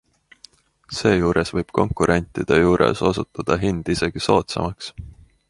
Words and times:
Seejuures 0.99 1.53
võib 1.57 1.69
konkurentide 1.79 2.59
juures 2.63 3.05
osutuda 3.11 3.59
hind 3.67 3.93
isegi 3.97 4.27
soodsamaks. 4.31 4.91